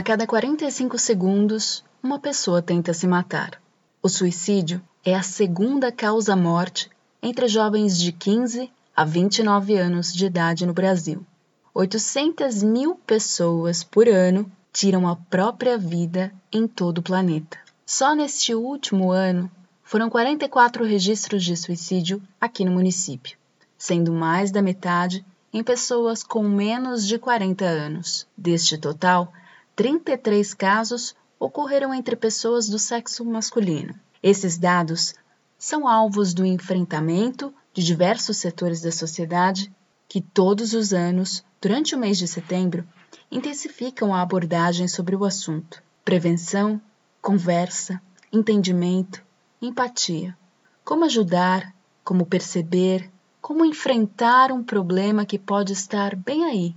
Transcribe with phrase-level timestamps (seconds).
[0.00, 3.60] A cada 45 segundos, uma pessoa tenta se matar.
[4.02, 6.88] O suicídio é a segunda causa-morte
[7.22, 11.22] entre jovens de 15 a 29 anos de idade no Brasil.
[11.74, 17.58] 800 mil pessoas por ano tiram a própria vida em todo o planeta.
[17.84, 19.50] Só neste último ano,
[19.84, 23.36] foram 44 registros de suicídio aqui no município,
[23.76, 25.22] sendo mais da metade
[25.52, 28.26] em pessoas com menos de 40 anos.
[28.34, 29.30] Deste total,
[29.76, 33.94] 33 casos ocorreram entre pessoas do sexo masculino.
[34.22, 35.14] Esses dados
[35.58, 39.72] são alvos do enfrentamento de diversos setores da sociedade
[40.08, 42.86] que todos os anos, durante o mês de setembro,
[43.30, 45.82] intensificam a abordagem sobre o assunto.
[46.04, 46.80] Prevenção,
[47.22, 48.02] conversa,
[48.32, 49.22] entendimento,
[49.62, 50.36] empatia.
[50.84, 56.74] Como ajudar, como perceber, como enfrentar um problema que pode estar bem aí,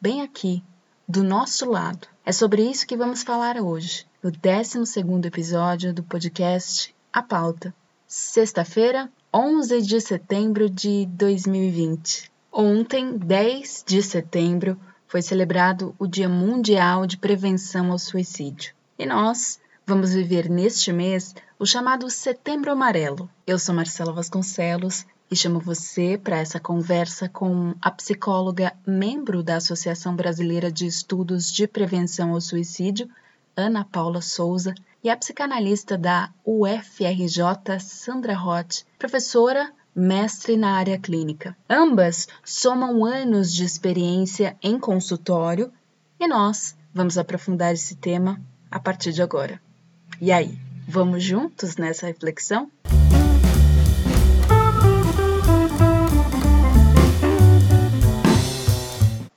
[0.00, 0.62] bem aqui,
[1.08, 2.08] do nosso lado.
[2.28, 4.80] É sobre isso que vamos falar hoje, no 12
[5.28, 7.72] episódio do podcast A Pauta.
[8.04, 12.28] Sexta-feira, 11 de setembro de 2020.
[12.50, 18.74] Ontem, 10 de setembro, foi celebrado o Dia Mundial de Prevenção ao Suicídio.
[18.98, 23.30] E nós vamos viver neste mês o chamado Setembro Amarelo.
[23.46, 29.56] Eu sou Marcela Vasconcelos e chamo você para essa conversa com a psicóloga, membro da
[29.56, 33.08] Associação Brasileira de Estudos de Prevenção ao Suicídio,
[33.56, 41.56] Ana Paula Souza, e a psicanalista da UFRJ, Sandra Roth, professora, mestre na área clínica.
[41.68, 45.72] Ambas somam anos de experiência em consultório
[46.20, 49.60] e nós vamos aprofundar esse tema a partir de agora.
[50.20, 52.70] E aí, vamos juntos nessa reflexão?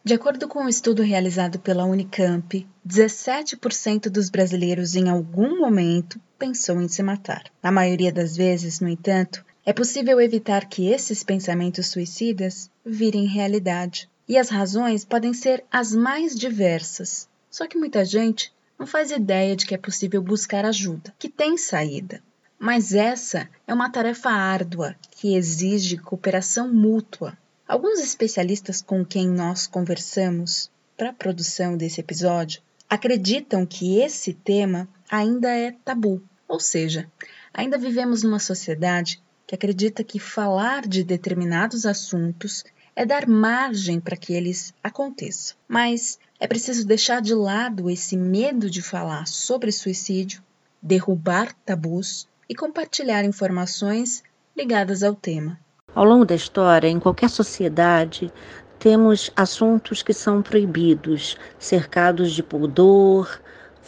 [0.10, 6.82] De acordo com um estudo realizado pela Unicamp, 17% dos brasileiros em algum momento pensou
[6.82, 7.44] em se matar.
[7.62, 14.10] Na maioria das vezes, no entanto, é possível evitar que esses pensamentos suicidas virem realidade.
[14.28, 17.30] E as razões podem ser as mais diversas.
[17.48, 21.56] Só que muita gente não faz ideia de que é possível buscar ajuda, que tem
[21.56, 22.20] saída.
[22.58, 27.38] Mas essa é uma tarefa árdua que exige cooperação mútua
[27.70, 34.90] Alguns especialistas com quem nós conversamos para a produção desse episódio acreditam que esse tema
[35.08, 37.08] ainda é tabu, ou seja,
[37.54, 42.64] ainda vivemos numa sociedade que acredita que falar de determinados assuntos
[42.96, 45.56] é dar margem para que eles aconteçam.
[45.68, 50.42] Mas é preciso deixar de lado esse medo de falar sobre suicídio,
[50.82, 54.24] derrubar tabus e compartilhar informações
[54.58, 55.60] ligadas ao tema.
[56.00, 58.32] Ao longo da história, em qualquer sociedade,
[58.80, 63.42] temos assuntos que são proibidos, cercados de pudor,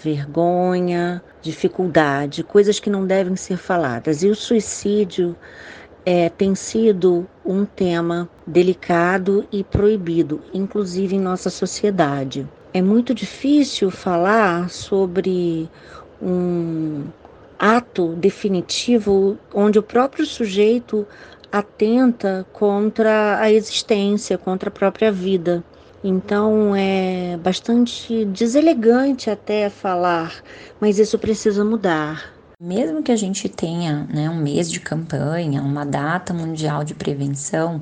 [0.04, 4.24] vergonha, dificuldade, coisas que não devem ser faladas.
[4.24, 5.38] E o suicídio
[6.06, 12.46] é, tem sido um tema delicado e proibido, inclusive em nossa sociedade.
[12.74, 15.70] É muito difícil falar sobre
[16.22, 17.06] um
[17.58, 21.08] ato definitivo onde o próprio sujeito
[21.52, 25.64] atenta contra a existência, contra a própria vida.
[26.04, 30.42] Então é bastante deselegante até falar,
[30.80, 32.42] mas isso precisa mudar.
[32.64, 37.82] Mesmo que a gente tenha né, um mês de campanha, uma data mundial de prevenção,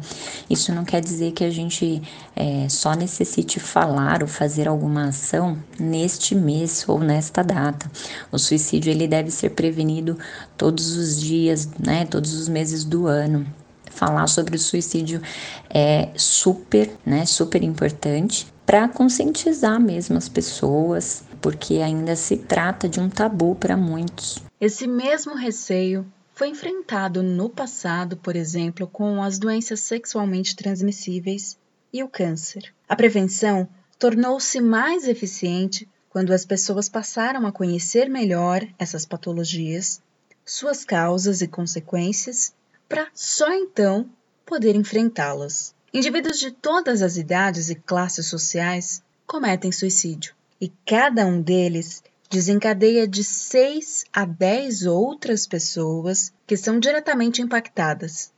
[0.49, 2.01] isso não quer dizer que a gente
[2.33, 7.91] é, só necessite falar ou fazer alguma ação neste mês ou nesta data.
[8.31, 10.17] O suicídio ele deve ser prevenido
[10.57, 13.45] todos os dias, né, todos os meses do ano
[13.99, 15.21] falar sobre o suicídio
[15.69, 22.99] é super, né, super importante para conscientizar mesmo as pessoas, porque ainda se trata de
[22.99, 24.41] um tabu para muitos.
[24.61, 31.57] Esse mesmo receio foi enfrentado no passado, por exemplo, com as doenças sexualmente transmissíveis
[31.91, 32.73] e o câncer.
[32.87, 33.67] A prevenção
[33.97, 40.01] tornou-se mais eficiente quando as pessoas passaram a conhecer melhor essas patologias,
[40.45, 42.53] suas causas e consequências
[42.89, 44.09] para só então
[44.45, 45.75] poder enfrentá-las.
[45.93, 53.07] Indivíduos de todas as idades e classes sociais cometem suicídio, e cada um deles desencadeia
[53.07, 58.31] de 6 a 10 outras pessoas que são diretamente impactadas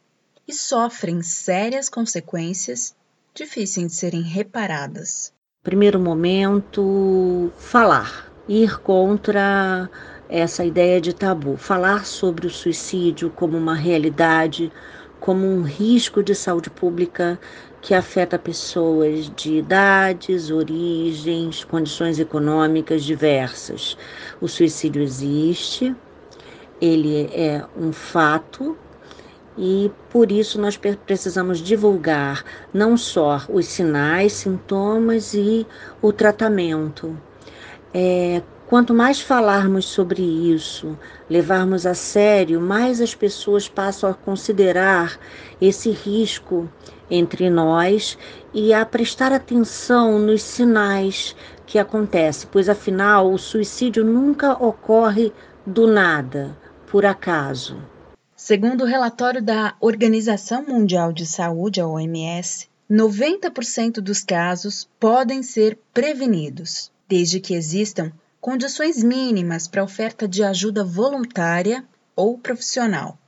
[0.48, 2.96] e sofrem sérias consequências
[3.34, 5.34] difíceis de serem reparadas.
[5.64, 9.90] Primeiro momento, falar, ir contra
[10.32, 14.72] essa ideia de tabu, falar sobre o suicídio como uma realidade,
[15.20, 17.38] como um risco de saúde pública
[17.82, 23.98] que afeta pessoas de idades, origens, condições econômicas diversas.
[24.40, 25.94] O suicídio existe,
[26.80, 28.78] ele é um fato
[29.58, 35.68] e por isso nós precisamos divulgar não só os sinais, sintomas e
[36.02, 37.18] o tratamento.
[37.94, 38.42] É,
[38.72, 40.98] quanto mais falarmos sobre isso,
[41.30, 45.20] levarmos a sério, mais as pessoas passam a considerar
[45.60, 46.72] esse risco
[47.10, 48.18] entre nós
[48.54, 51.36] e a prestar atenção nos sinais
[51.66, 55.34] que acontecem, pois afinal o suicídio nunca ocorre
[55.68, 56.58] do nada,
[56.90, 57.76] por acaso.
[58.38, 65.78] Segundo o relatório da Organização Mundial de Saúde, a OMS, 90% dos casos podem ser
[65.94, 71.86] prevenidos, desde que existam condições mínimas para oferta de ajuda voluntária
[72.16, 73.20] ou profissional.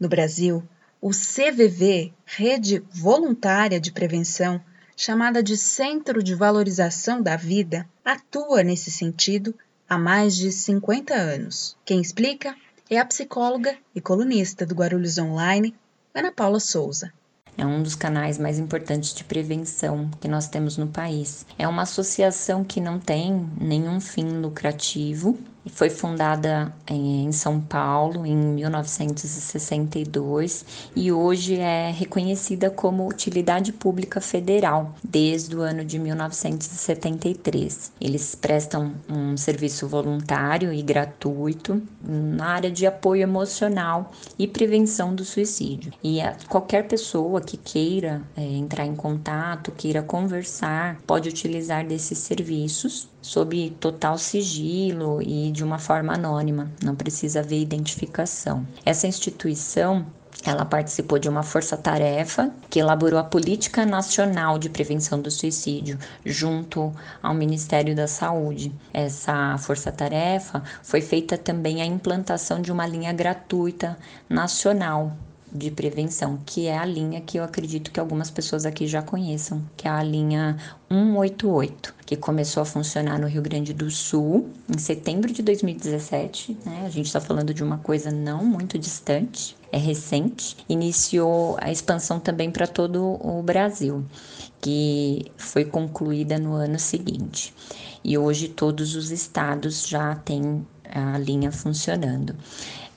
[0.00, 0.66] No Brasil,
[0.98, 4.58] o CVV, Rede Voluntária de Prevenção,
[4.96, 9.54] chamada de Centro de Valorização da Vida, atua nesse sentido
[9.86, 11.76] há mais de 50 anos.
[11.84, 12.56] Quem explica
[12.88, 15.74] é a psicóloga e colunista do Guarulhos Online,
[16.14, 17.12] Ana Paula Souza.
[17.56, 21.46] É um dos canais mais importantes de prevenção que nós temos no país.
[21.58, 25.38] É uma associação que não tem nenhum fim lucrativo
[25.70, 30.64] foi fundada em São Paulo em 1962
[30.94, 37.90] e hoje é reconhecida como utilidade pública federal desde o ano de 1973.
[38.00, 45.24] Eles prestam um serviço voluntário e gratuito na área de apoio emocional e prevenção do
[45.24, 45.92] suicídio.
[46.02, 46.18] E
[46.48, 53.70] qualquer pessoa que queira é, entrar em contato, queira conversar, pode utilizar desses serviços sob
[53.80, 58.66] total sigilo e de uma forma anônima, não precisa haver identificação.
[58.84, 60.04] Essa instituição
[60.44, 65.96] ela participou de uma força-tarefa que elaborou a Política Nacional de Prevenção do Suicídio,
[66.26, 66.92] junto
[67.22, 68.74] ao Ministério da Saúde.
[68.92, 73.96] Essa força-tarefa foi feita também a implantação de uma linha gratuita
[74.28, 75.16] nacional
[75.54, 79.62] de prevenção, que é a linha que eu acredito que algumas pessoas aqui já conheçam,
[79.76, 80.56] que é a linha
[80.90, 86.58] 188, que começou a funcionar no Rio Grande do Sul em setembro de 2017.
[86.66, 86.82] Né?
[86.84, 90.56] A gente está falando de uma coisa não muito distante, é recente.
[90.68, 94.04] Iniciou a expansão também para todo o Brasil,
[94.60, 97.54] que foi concluída no ano seguinte.
[98.02, 102.34] E hoje todos os estados já têm a linha funcionando.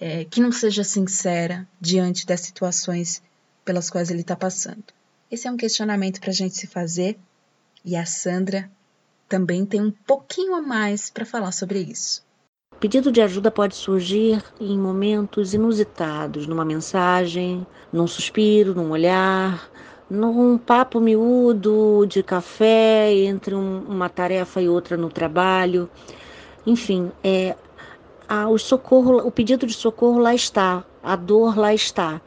[0.00, 3.20] é, que não seja sincera diante das situações
[3.64, 4.84] pelas quais ele está passando?
[5.30, 7.18] Esse é um questionamento para a gente se fazer
[7.84, 8.70] e a Sandra
[9.28, 12.24] também tem um pouquinho a mais para falar sobre isso.
[12.78, 19.70] Pedido de ajuda pode surgir em momentos inusitados, numa mensagem, num suspiro, num olhar,
[20.10, 25.88] num papo miúdo de café entre um, uma tarefa e outra no trabalho.
[26.66, 27.56] Enfim, é,
[28.28, 32.20] a, o socorro, o pedido de socorro lá está, a dor lá está.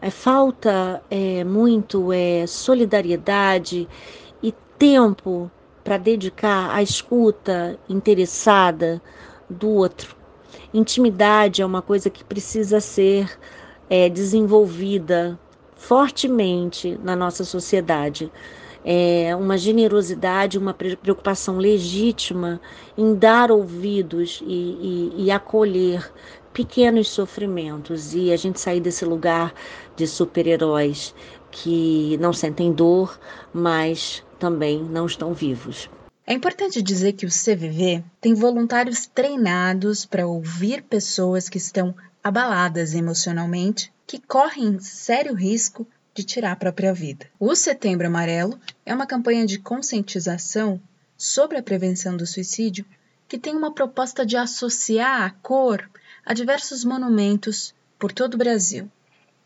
[0.00, 3.88] É, falta é, muito é, solidariedade
[4.84, 5.50] tempo
[5.82, 9.00] para dedicar à escuta interessada
[9.48, 10.14] do outro.
[10.74, 13.26] Intimidade é uma coisa que precisa ser
[13.88, 15.40] é, desenvolvida
[15.74, 18.30] fortemente na nossa sociedade.
[18.84, 22.60] É uma generosidade, uma preocupação legítima
[22.98, 26.12] em dar ouvidos e, e, e acolher
[26.52, 29.54] pequenos sofrimentos e a gente sair desse lugar
[29.96, 31.14] de super-heróis
[31.50, 33.18] que não sentem dor,
[33.52, 35.88] mas também não estão vivos.
[36.26, 42.92] É importante dizer que o CVV tem voluntários treinados para ouvir pessoas que estão abaladas
[42.92, 47.26] emocionalmente, que correm sério risco de tirar a própria vida.
[47.40, 50.78] O Setembro Amarelo é uma campanha de conscientização
[51.16, 52.84] sobre a prevenção do suicídio
[53.26, 55.88] que tem uma proposta de associar a cor
[56.22, 58.90] a diversos monumentos por todo o Brasil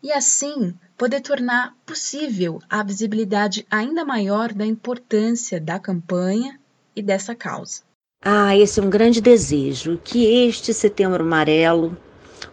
[0.01, 6.59] e assim poder tornar possível a visibilidade ainda maior da importância da campanha
[6.95, 7.81] e dessa causa.
[8.21, 11.97] Ah, esse é um grande desejo que este Setembro Amarelo,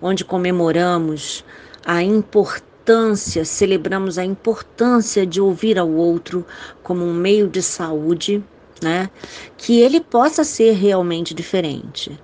[0.00, 1.44] onde comemoramos
[1.84, 6.46] a importância, celebramos a importância de ouvir ao outro
[6.84, 8.44] como um meio de saúde,
[8.80, 9.10] né?
[9.56, 12.16] Que ele possa ser realmente diferente.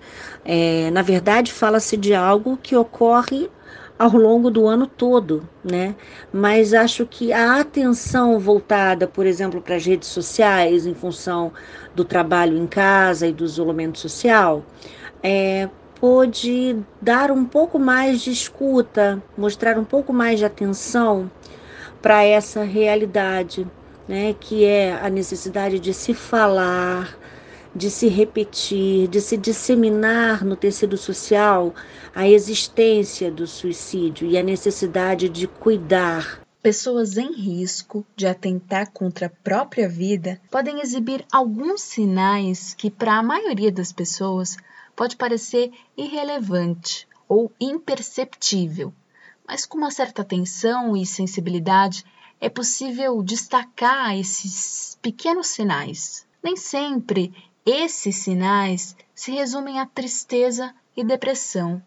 [0.45, 3.50] É, na verdade, fala-se de algo que ocorre
[4.02, 5.94] ao longo do ano todo, né?
[6.32, 11.52] Mas acho que a atenção voltada, por exemplo, para as redes sociais, em função
[11.94, 14.64] do trabalho em casa e do isolamento social,
[15.23, 15.68] é,
[16.00, 21.30] pôde dar um pouco mais de escuta, mostrar um pouco mais de atenção
[22.00, 23.64] para essa realidade,
[24.09, 24.35] né?
[24.40, 27.16] Que é a necessidade de se falar,
[27.75, 31.75] de se repetir, de se disseminar no tecido social
[32.14, 36.43] a existência do suicídio e a necessidade de cuidar.
[36.62, 43.19] Pessoas em risco de atentar contra a própria vida podem exibir alguns sinais que, para
[43.19, 44.57] a maioria das pessoas,
[44.95, 48.93] pode parecer irrelevante ou imperceptível,
[49.49, 52.05] mas com uma certa atenção e sensibilidade
[52.41, 56.26] é possível destacar esses pequenos sinais.
[56.43, 57.33] Nem sempre
[57.64, 61.83] esses sinais se resumem à tristeza e depressão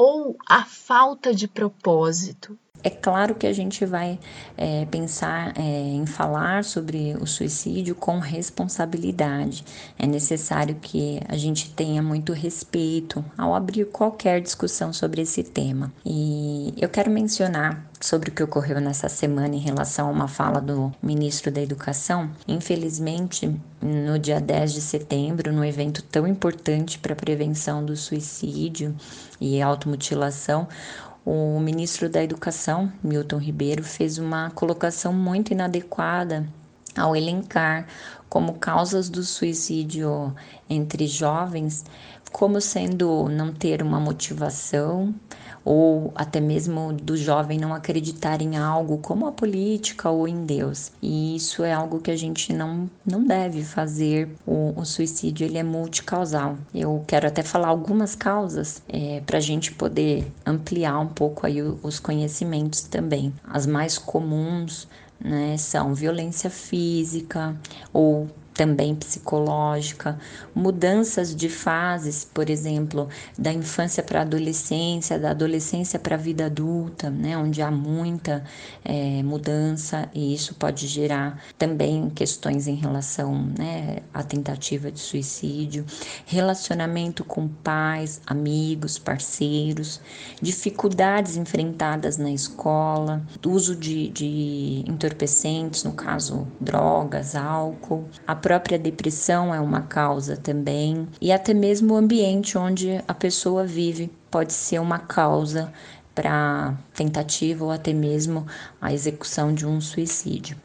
[0.00, 2.58] ou à falta de propósito.
[2.82, 4.18] É claro que a gente vai
[4.56, 9.62] é, pensar é, em falar sobre o suicídio com responsabilidade.
[9.98, 15.92] É necessário que a gente tenha muito respeito ao abrir qualquer discussão sobre esse tema.
[16.02, 20.58] E eu quero mencionar sobre o que ocorreu nessa semana em relação a uma fala
[20.58, 22.30] do ministro da Educação.
[22.48, 28.96] Infelizmente, no dia 10 de setembro, num evento tão importante para a prevenção do suicídio
[29.40, 30.68] e automutilação,
[31.24, 36.46] o ministro da Educação, Milton Ribeiro, fez uma colocação muito inadequada
[36.96, 37.86] ao elencar
[38.28, 40.34] como causas do suicídio
[40.68, 41.84] entre jovens,
[42.32, 45.14] como sendo não ter uma motivação
[45.64, 50.90] ou até mesmo do jovem não acreditar em algo como a política ou em Deus.
[51.02, 54.28] E isso é algo que a gente não, não deve fazer.
[54.46, 56.56] O, o suicídio ele é multicausal.
[56.74, 61.60] Eu quero até falar algumas causas é, para a gente poder ampliar um pouco aí
[61.62, 63.32] os conhecimentos também.
[63.44, 64.88] As mais comuns
[65.20, 67.54] né, são violência física
[67.92, 68.28] ou
[68.60, 70.18] também psicológica,
[70.54, 76.44] mudanças de fases, por exemplo, da infância para a adolescência, da adolescência para a vida
[76.44, 78.44] adulta, né, onde há muita
[78.84, 85.86] é, mudança e isso pode gerar também questões em relação né, à tentativa de suicídio,
[86.26, 90.02] relacionamento com pais, amigos, parceiros,
[90.42, 99.54] dificuldades enfrentadas na escola, uso de, de entorpecentes, no caso drogas, álcool, a própria depressão
[99.54, 104.80] é uma causa também, e até mesmo o ambiente onde a pessoa vive pode ser
[104.80, 105.72] uma causa
[106.12, 108.44] para tentativa ou até mesmo
[108.80, 110.56] a execução de um suicídio.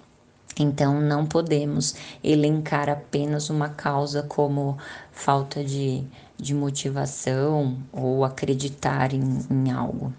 [0.57, 4.79] Então, não podemos elencar apenas uma causa como
[5.11, 6.03] falta de,
[6.37, 10.11] de motivação ou acreditar em, em algo.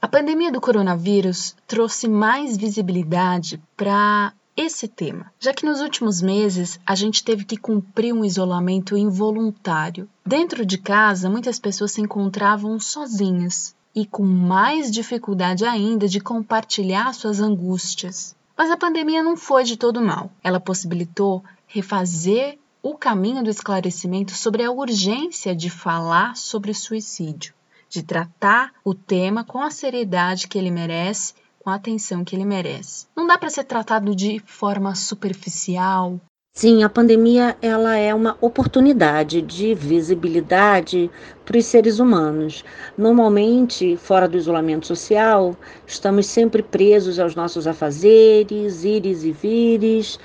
[0.00, 6.80] A pandemia do coronavírus trouxe mais visibilidade para esse tema, já que nos últimos meses
[6.86, 10.08] a gente teve que cumprir um isolamento involuntário.
[10.24, 17.12] Dentro de casa, muitas pessoas se encontravam sozinhas e com mais dificuldade ainda de compartilhar
[17.12, 18.34] suas angústias.
[18.56, 20.30] Mas a pandemia não foi de todo mal.
[20.42, 27.52] Ela possibilitou refazer o caminho do esclarecimento sobre a urgência de falar sobre suicídio,
[27.88, 31.34] de tratar o tema com a seriedade que ele merece
[31.66, 33.06] com a atenção que ele merece.
[33.16, 36.20] Não dá para ser tratado de forma superficial
[36.54, 41.10] Sim, a pandemia ela é uma oportunidade de visibilidade
[41.44, 42.64] para os seres humanos.
[42.96, 45.54] Normalmente, fora do isolamento social,
[45.86, 50.18] estamos sempre presos aos nossos afazeres, ires e vires,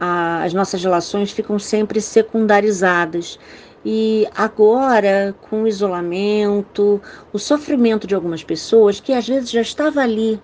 [0.00, 3.38] as nossas relações ficam sempre secundarizadas.
[3.84, 6.98] E agora, com o isolamento,
[7.30, 10.40] o sofrimento de algumas pessoas que às vezes já estava ali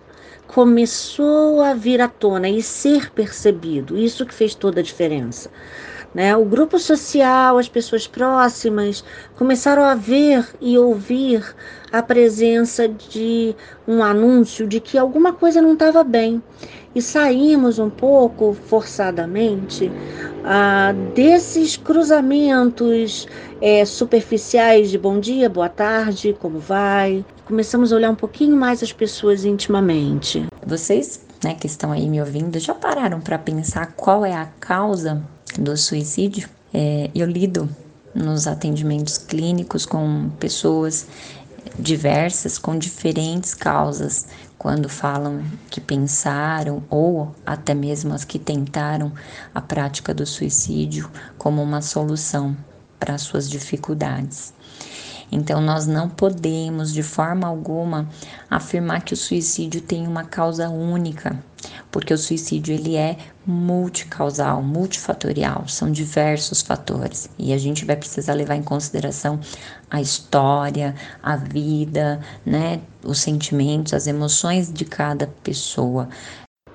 [0.51, 3.97] começou a vir à tona e ser percebido.
[3.97, 5.49] Isso que fez toda a diferença.
[6.13, 6.37] Né?
[6.37, 9.05] O grupo social, as pessoas próximas
[9.37, 11.55] começaram a ver e ouvir
[11.93, 13.55] a presença de
[13.87, 16.43] um anúncio de que alguma coisa não estava bem.
[16.97, 19.89] E saímos um pouco forçadamente
[20.43, 23.29] ah, desses cruzamentos
[23.61, 27.25] é, superficiais de bom dia, boa tarde, como vai.
[27.51, 30.47] Começamos a olhar um pouquinho mais as pessoas intimamente.
[30.65, 35.21] Vocês né, que estão aí me ouvindo já pararam para pensar qual é a causa
[35.59, 36.49] do suicídio?
[36.73, 37.69] É, eu lido
[38.15, 41.09] nos atendimentos clínicos com pessoas
[41.77, 49.13] diversas, com diferentes causas, quando falam que pensaram ou até mesmo as que tentaram
[49.53, 52.57] a prática do suicídio como uma solução
[52.97, 54.53] para suas dificuldades.
[55.33, 58.09] Então, nós não podemos de forma alguma
[58.51, 61.39] afirmar que o suicídio tem uma causa única,
[61.91, 68.35] porque o suicídio ele é multicausal, multifatorial, são diversos fatores e a gente vai precisar
[68.35, 69.41] levar em consideração
[69.91, 76.09] a história, a vida, né, os sentimentos, as emoções de cada pessoa.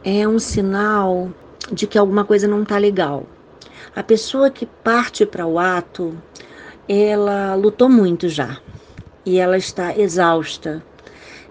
[0.03, 1.29] É um sinal
[1.71, 3.25] de que alguma coisa não está legal.
[3.95, 6.17] A pessoa que parte para o ato,
[6.87, 8.57] ela lutou muito já
[9.25, 10.83] e ela está exausta,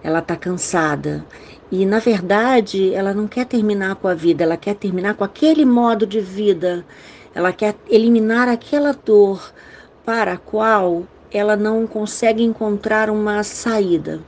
[0.03, 1.25] ela está cansada.
[1.71, 5.65] E na verdade, ela não quer terminar com a vida, ela quer terminar com aquele
[5.65, 6.85] modo de vida,
[7.33, 9.51] ela quer eliminar aquela dor
[10.05, 14.21] para a qual ela não consegue encontrar uma saída.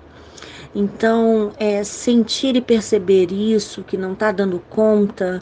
[0.79, 5.41] Então, é, sentir e perceber isso, que não está dando conta,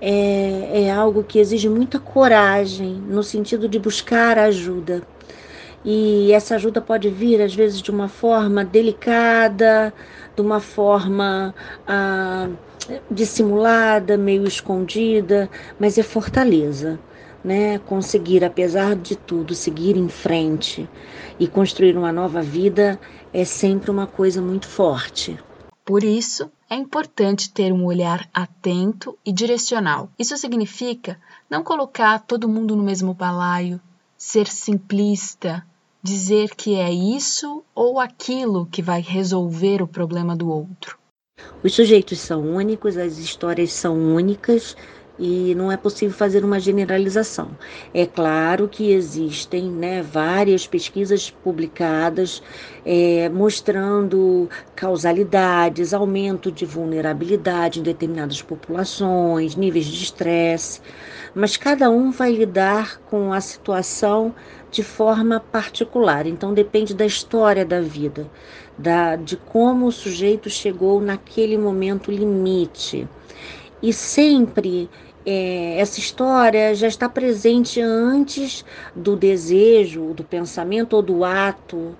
[0.00, 5.02] é, é algo que exige muita coragem, no sentido de buscar ajuda.
[5.84, 9.92] E essa ajuda pode vir, às vezes, de uma forma delicada,
[10.36, 11.52] de uma forma
[11.84, 12.48] ah,
[13.10, 17.00] dissimulada, meio escondida, mas é fortaleza.
[17.44, 20.88] Né, conseguir, apesar de tudo, seguir em frente
[21.38, 22.98] e construir uma nova vida
[23.32, 25.38] é sempre uma coisa muito forte.
[25.84, 30.10] Por isso, é importante ter um olhar atento e direcional.
[30.18, 33.80] Isso significa não colocar todo mundo no mesmo balaio,
[34.16, 35.64] ser simplista,
[36.02, 40.98] dizer que é isso ou aquilo que vai resolver o problema do outro.
[41.62, 44.76] Os sujeitos são únicos, as histórias são únicas
[45.18, 47.50] e não é possível fazer uma generalização.
[47.92, 52.42] É claro que existem né, várias pesquisas publicadas
[52.84, 60.80] é, mostrando causalidades, aumento de vulnerabilidade em determinadas populações, níveis de estresse,
[61.34, 64.34] mas cada um vai lidar com a situação
[64.70, 66.26] de forma particular.
[66.26, 68.30] Então depende da história da vida,
[68.76, 73.08] da, de como o sujeito chegou naquele momento limite.
[73.80, 74.90] E sempre
[75.30, 78.64] é, essa história já está presente antes
[78.96, 81.94] do desejo, do pensamento ou do ato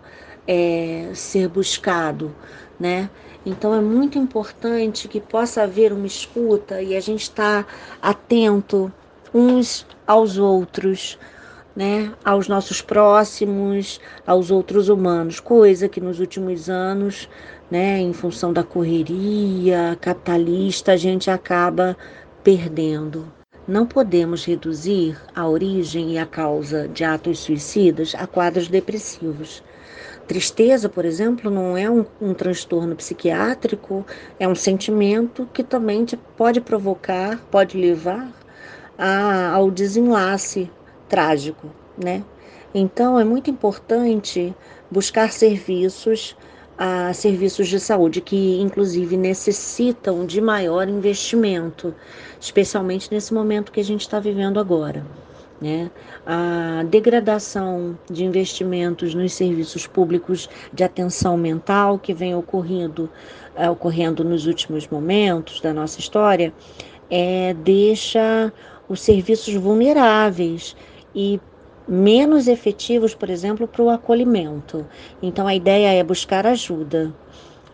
[0.47, 2.35] é, ser buscado,
[2.81, 3.11] né?
[3.45, 8.91] Então é muito importante que possa haver uma escuta e a gente estar tá atento
[9.35, 11.19] uns aos outros,
[11.77, 17.29] né, aos nossos próximos, aos outros humanos, coisa que nos últimos anos,
[17.71, 21.95] né, em função da correria capitalista, a gente acaba
[22.43, 23.33] perdendo.
[23.67, 29.63] Não podemos reduzir a origem e a causa de atos suicidas a quadros depressivos.
[30.27, 34.05] Tristeza, por exemplo, não é um, um transtorno psiquiátrico,
[34.39, 36.05] é um sentimento que também
[36.37, 38.31] pode provocar, pode levar
[38.97, 40.71] a, ao desenlace
[41.09, 41.71] trágico,
[42.03, 42.23] né?
[42.75, 44.55] Então é muito importante
[44.91, 46.37] buscar serviços
[46.79, 51.95] a serviços de saúde que inclusive necessitam de maior investimento,
[52.41, 55.05] especialmente nesse momento que a gente está vivendo agora.
[55.61, 55.91] Né?
[56.25, 63.11] A degradação de investimentos nos serviços públicos de atenção mental que vem ocorrendo,
[63.57, 66.55] uh, ocorrendo nos últimos momentos da nossa história
[67.11, 68.53] é, deixa
[68.89, 70.77] os serviços vulneráveis
[71.15, 71.41] e
[71.89, 74.87] menos efetivos, por exemplo, para o acolhimento.
[75.23, 77.15] Então, a ideia é buscar ajuda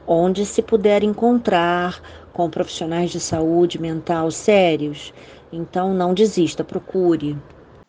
[0.07, 2.01] onde se puder encontrar
[2.33, 5.15] com profissionais de saúde mental sérios
[5.53, 7.39] Então não desista, procure.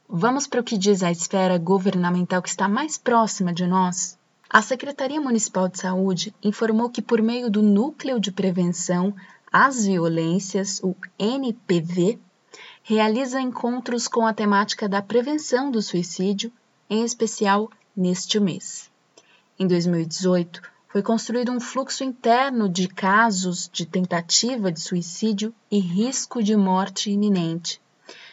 [0.08, 4.18] Vamos para o que diz a esfera governamental que está mais próxima de nós?
[4.48, 9.14] A Secretaria Municipal de Saúde informou que, por meio do Núcleo de Prevenção
[9.52, 12.20] às Violências, o NPV,
[12.88, 16.54] realiza encontros com a temática da prevenção do suicídio,
[16.88, 17.67] em especial
[17.98, 18.91] neste mês.
[19.58, 26.43] Em 2018, foi construído um fluxo interno de casos de tentativa de suicídio e risco
[26.43, 27.82] de morte iminente,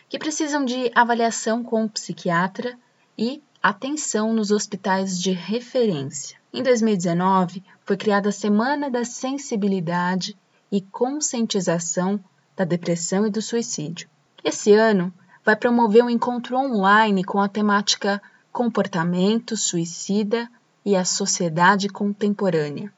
[0.06, 2.78] que precisam de avaliação com o psiquiatra
[3.16, 6.36] e atenção nos hospitais de referência.
[6.52, 10.36] Em 2019, foi criada a Semana da Sensibilidade
[10.70, 12.22] e Conscientização
[12.54, 14.11] da Depressão e do Suicídio.
[14.44, 20.48] Esse ano, vai promover um encontro online com a temática Comportamento Suicida
[20.84, 22.92] e a Sociedade Contemporânea,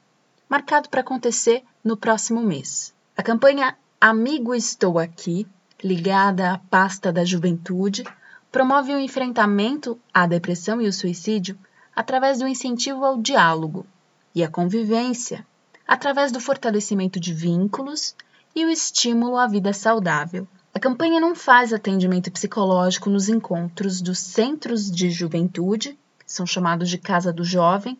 [0.48, 2.94] marcado para acontecer no próximo mês.
[3.14, 5.46] A campanha Amigo Estou Aqui,
[5.82, 8.04] ligada à pasta da juventude,
[8.50, 11.58] promove o enfrentamento à depressão e o suicídio
[11.94, 13.86] através do incentivo ao diálogo
[14.34, 15.46] e à convivência,
[15.86, 18.16] através do fortalecimento de vínculos
[18.56, 20.48] e o estímulo à vida saudável.
[20.74, 26.90] A campanha não faz atendimento psicológico nos encontros dos centros de juventude, que são chamados
[26.90, 27.96] de Casa do Jovem,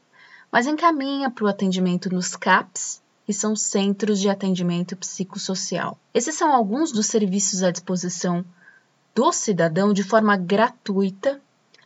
[0.51, 5.97] mas encaminha para o atendimento nos CAPs, que são Centros de Atendimento Psicossocial.
[6.13, 8.45] Esses são alguns dos serviços à disposição
[9.15, 11.41] do cidadão de forma gratuita,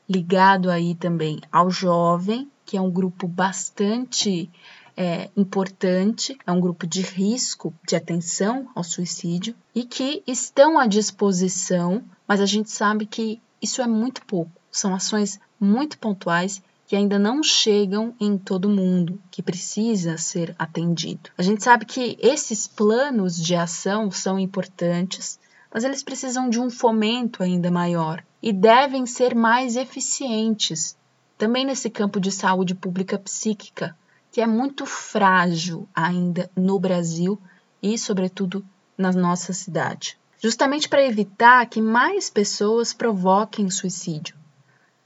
[0.09, 4.51] ligado aí também ao jovem, que é um grupo bastante
[5.01, 10.89] é, importante, é um grupo de risco de atenção ao suicídio e que estão à
[10.89, 14.51] disposição, mas a gente sabe que isso é muito pouco.
[14.73, 21.31] São ações muito pontuais que ainda não chegam em todo mundo, que precisa ser atendido.
[21.39, 25.39] A gente sabe que esses planos de ação são importantes,
[25.73, 30.97] mas eles precisam de um fomento ainda maior e devem ser mais eficientes,
[31.37, 33.97] também nesse campo de saúde pública psíquica,
[34.39, 37.37] que é muito frágil ainda no Brasil
[37.83, 38.65] e, sobretudo,
[38.97, 40.17] na nossa cidade.
[40.41, 44.37] Justamente para evitar que mais pessoas provoquem suicídio.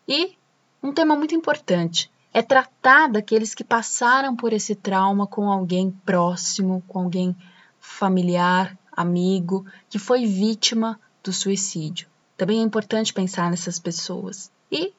[0.07, 0.37] E
[0.83, 6.85] um tema muito importante é tratar daqueles que passaram por esse trauma com alguém próximo,
[6.87, 7.35] com alguém
[7.81, 12.07] familiar, amigo que foi vítima do suicídio.
[12.37, 14.93] Também é importante pensar nessas pessoas e,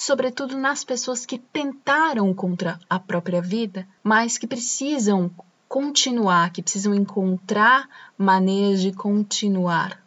[0.00, 5.30] sobretudo, nas pessoas que tentaram contra a própria vida, mas que precisam
[5.68, 7.86] continuar, que precisam encontrar
[8.16, 10.02] maneiras de continuar.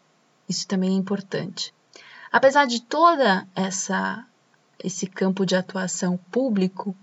[0.50, 1.72] Isso também é importante.
[2.32, 4.26] Apesar de toda essa
[4.84, 6.96] esse campo de atuação público,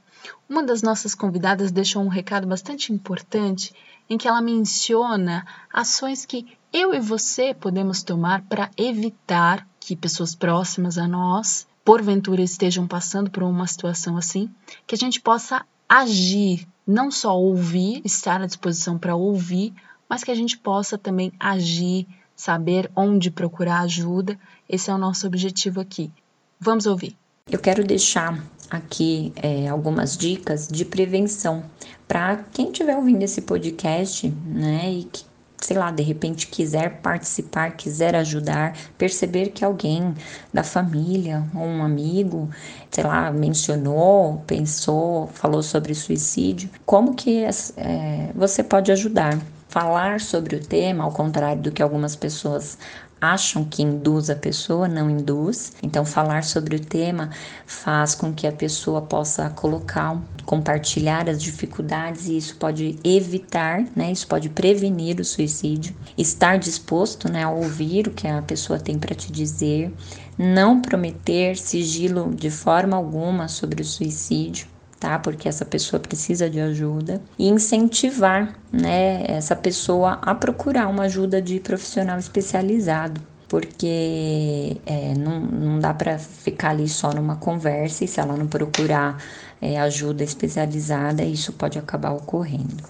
[0.48, 3.72] uma das nossas convidadas deixou um recado bastante importante
[4.08, 10.34] em que ela menciona ações que eu e você podemos tomar para evitar que pessoas
[10.34, 14.48] próximas a nós, porventura, estejam passando por uma situação assim,
[14.86, 19.74] que a gente possa agir, não só ouvir, estar à disposição para ouvir,
[20.08, 24.38] mas que a gente possa também agir, saber onde procurar ajuda.
[24.68, 26.12] Esse é o nosso objetivo aqui.
[26.60, 27.16] Vamos ouvir.
[27.50, 31.64] Eu quero deixar aqui é, algumas dicas de prevenção
[32.06, 35.24] para quem estiver ouvindo esse podcast, né, e que
[35.60, 40.14] sei lá, de repente quiser participar, quiser ajudar, perceber que alguém
[40.52, 42.48] da família ou um amigo,
[42.90, 49.38] sei lá, mencionou, pensou, falou sobre suicídio, como que é, você pode ajudar?
[49.68, 52.76] Falar sobre o tema, ao contrário do que algumas pessoas
[53.20, 55.72] acham que induz a pessoa, não induz.
[55.82, 57.30] Então, falar sobre o tema
[57.66, 64.10] faz com que a pessoa possa colocar, compartilhar as dificuldades e isso pode evitar, né?
[64.10, 65.94] Isso pode prevenir o suicídio.
[66.16, 69.92] Estar disposto, né, a ouvir o que a pessoa tem para te dizer,
[70.38, 74.66] não prometer sigilo de forma alguma sobre o suicídio
[75.00, 75.18] tá?
[75.18, 81.40] Porque essa pessoa precisa de ajuda e incentivar, né, essa pessoa a procurar uma ajuda
[81.40, 83.20] de profissional especializado.
[83.48, 88.46] Porque é, não, não dá para ficar ali só numa conversa e se ela não
[88.46, 89.20] procurar
[89.60, 92.84] é, ajuda especializada, isso pode acabar ocorrendo.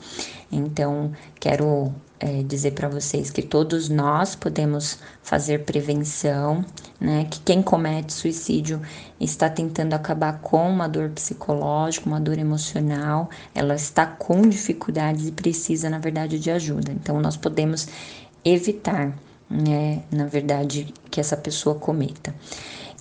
[0.52, 6.62] Então, quero é, dizer para vocês que todos nós podemos fazer prevenção,
[7.00, 7.26] né?
[7.30, 8.80] Que quem comete suicídio
[9.18, 15.32] está tentando acabar com uma dor psicológica, uma dor emocional, ela está com dificuldades e
[15.32, 16.92] precisa, na verdade, de ajuda.
[16.92, 17.88] Então, nós podemos
[18.44, 19.16] evitar,
[19.48, 20.02] né?
[20.12, 22.34] Na verdade, que essa pessoa cometa.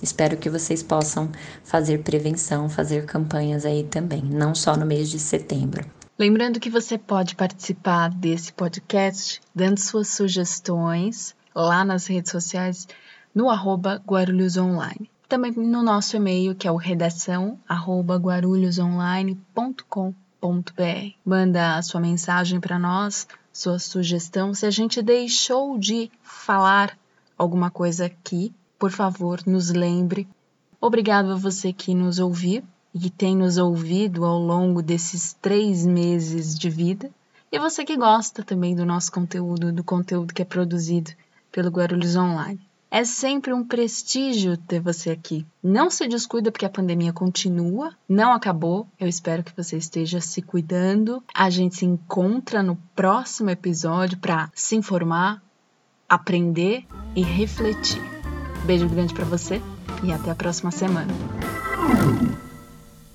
[0.02, 1.30] Espero que vocês possam
[1.62, 5.99] fazer prevenção, fazer campanhas aí também, não só no mês de setembro.
[6.20, 12.86] Lembrando que você pode participar desse podcast dando suas sugestões lá nas redes sociais
[13.34, 15.10] no arroba Guarulhos Online.
[15.30, 21.14] Também no nosso e-mail, que é o redação arroba guarulhosonline.com.br.
[21.24, 24.54] Manda a sua mensagem para nós, sua sugestão.
[24.54, 27.00] Se a gente deixou de falar
[27.38, 30.28] alguma coisa aqui, por favor, nos lembre.
[30.82, 32.62] Obrigado a você que nos ouviu
[32.94, 37.10] e que tem nos ouvido ao longo desses três meses de vida.
[37.52, 41.12] E você que gosta também do nosso conteúdo, do conteúdo que é produzido
[41.52, 42.60] pelo Guarulhos Online.
[42.92, 45.46] É sempre um prestígio ter você aqui.
[45.62, 48.88] Não se descuida porque a pandemia continua, não acabou.
[49.00, 51.24] Eu espero que você esteja se cuidando.
[51.34, 55.42] A gente se encontra no próximo episódio para se informar,
[56.08, 58.02] aprender e refletir.
[58.66, 59.62] Beijo grande para você
[60.04, 61.14] e até a próxima semana.